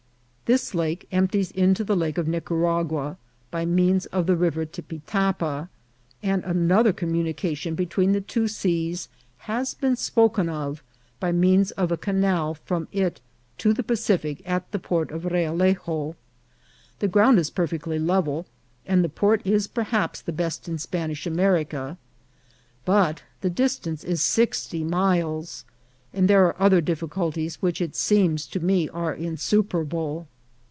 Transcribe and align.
This 0.51 0.75
lake 0.75 1.07
empties 1.13 1.49
into 1.51 1.85
the 1.85 1.95
Lake 1.95 2.17
of 2.17 2.27
Nicaragua 2.27 3.15
by 3.51 3.63
means 3.65 4.05
of 4.07 4.27
the 4.27 4.35
River 4.35 4.65
Tipitapa, 4.65 5.69
and 6.21 6.43
another 6.43 6.91
communication 6.91 7.73
be 7.73 7.85
tween 7.85 8.11
the 8.11 8.19
two 8.19 8.49
seas 8.49 9.07
has 9.47 9.73
been 9.73 9.95
spoken 9.95 10.49
of 10.49 10.83
by 11.21 11.31
means 11.31 11.71
of 11.71 11.89
a 11.89 11.95
canal 11.95 12.53
from 12.65 12.89
it 12.91 13.21
to 13.59 13.71
the 13.71 13.81
Pacific 13.81 14.41
at 14.45 14.69
the 14.73 14.77
port 14.77 15.09
of 15.09 15.23
Realejo. 15.23 16.15
The 16.99 17.07
ground 17.07 17.39
is 17.39 17.49
perfectly 17.49 17.97
level, 17.97 18.45
and 18.85 19.05
the 19.05 19.07
port 19.07 19.41
is 19.47 19.67
perhaps 19.67 20.19
the 20.19 20.33
best 20.33 20.67
in 20.67 20.77
Spanish 20.79 21.25
America; 21.25 21.97
but 22.83 23.23
the 23.39 23.49
distance 23.49 24.03
is 24.03 24.21
sixty 24.21 24.83
miles, 24.83 25.63
and 26.13 26.27
there 26.27 26.45
are 26.45 26.57
other 26.61 26.81
difficulties 26.81 27.61
which 27.61 27.79
it 27.79 27.95
seems 27.95 28.45
to 28.47 28.59
me 28.59 28.89
are 28.89 29.13
insuperable. 29.13 30.27